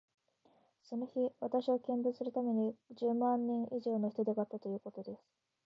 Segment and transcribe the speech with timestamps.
[0.81, 5.21] その日、私を見物するために、十万人以上の人出があったということです。